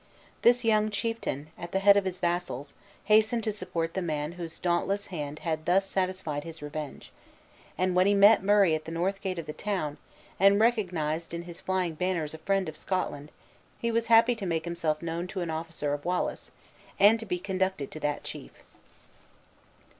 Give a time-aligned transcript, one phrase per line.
[0.41, 2.73] This young chieftain, at the head of his vassals,
[3.05, 7.11] hastened to support the man whose dauntless hand had thus satisfied his revenge;
[7.77, 9.99] and when he met Murray at the north gate of the town,
[10.39, 13.29] and recognized in his flying banners a friend of Scotland,
[13.77, 16.49] he was happy to make himself known to an officer of Wallace,
[16.99, 18.49] and to be conducted to that chief.